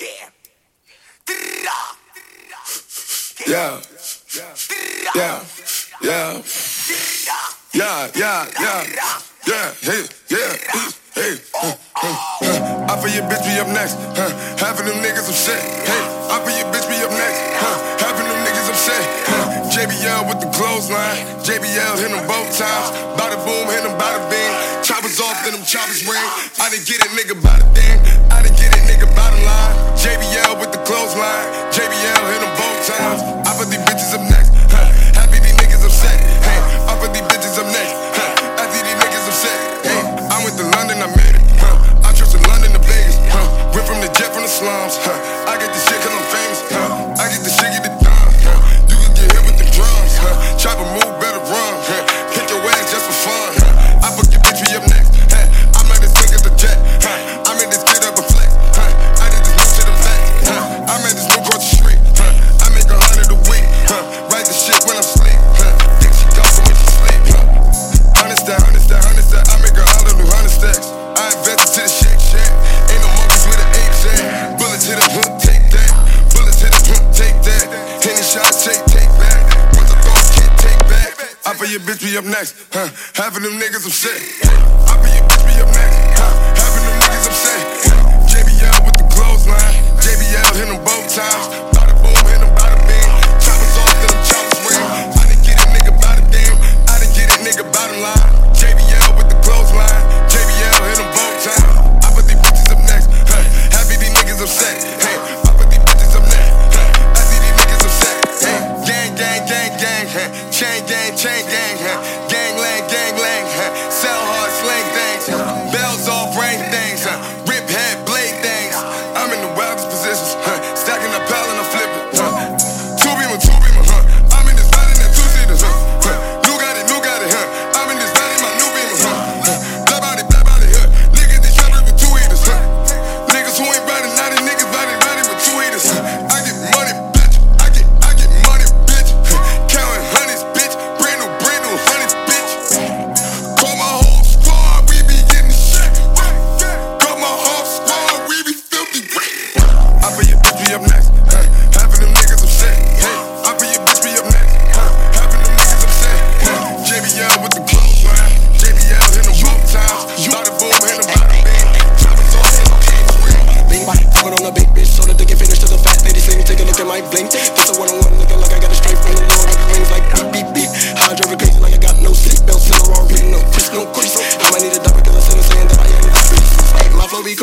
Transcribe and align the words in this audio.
Yeah. 0.00 0.06
Yeah. 3.46 3.80
Yeah. 6.02 6.40
Yeah. 7.74 8.08
Yeah. 8.16 8.46
Yeah. 8.56 8.84
Yeah. 9.46 9.74
Hey. 9.84 10.08
Yeah. 10.30 10.56
Hey. 11.12 11.36
Uh, 11.52 11.76
uh. 12.00 12.88
I 12.88 12.96
feel 12.96 13.12
your 13.12 13.28
bitch 13.28 13.44
be 13.44 13.60
up 13.60 13.68
next. 13.68 13.96
Huh. 14.16 14.32
Having 14.56 14.86
them 14.86 15.04
niggas 15.04 15.28
some 15.28 15.36
shit. 15.36 15.60
Hey. 15.60 16.00
I 16.32 16.40
feel 16.44 16.56
your 16.56 16.72
bitch 16.72 16.88
be 16.88 16.96
up 17.04 17.12
next. 17.12 17.40
Huh. 17.60 17.76
Having 18.00 18.24
them 18.24 18.40
niggas 18.40 18.72
some 18.72 18.80
shit. 18.80 19.04
Huh. 19.28 19.68
JBL 19.68 20.28
with 20.28 20.40
the 20.40 20.48
clothesline. 20.56 21.20
JBL 21.44 22.00
hit 22.00 22.08
them 22.08 22.24
both 22.26 22.48
times. 22.56 22.88
Bada 23.20 23.36
boom, 23.44 23.68
hit 23.68 23.84
them 23.84 24.00
bada 24.00 24.24
bing. 24.32 24.52
Choppers 24.82 25.20
off, 25.20 25.44
then 25.44 25.52
them 25.52 25.64
choppers 25.64 26.08
ring. 26.08 26.24
I 26.56 26.70
didn't 26.72 26.88
get 26.88 27.04
it, 27.04 27.12
nigga 27.12 27.36
by 27.44 27.58
the 27.60 27.68
thing. 27.76 28.29
JBL 30.00 30.58
with 30.58 30.72
the 30.72 30.78
clothesline. 30.84 31.59
your 81.70 81.80
bitch 81.80 82.02
be 82.02 82.16
up 82.16 82.24
next. 82.24 82.56
Huh? 82.72 82.88
Having 83.14 83.44
them 83.44 83.52
niggas 83.60 83.80
some 83.80 83.92
shit. 83.92 84.20
I 84.44 85.00
be 85.02 85.10
your 85.10 85.28
bitch 85.28 85.46
be 85.46 85.62
up 85.62 85.68
next. 85.68 85.99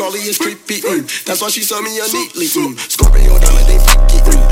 Rollie 0.08 0.26
is 0.26 0.38
creepy, 0.38 0.80
mm. 0.80 1.24
That's 1.24 1.42
why 1.42 1.50
she 1.50 1.62
saw 1.62 1.82
me 1.82 1.98
a 1.98 2.04
neatly, 2.04 2.46
mm. 2.46 2.78
Scorpio 2.78 3.38
diamond, 3.38 3.66
they 3.66 3.78
freaky, 3.78 4.24
mm. 4.24 4.47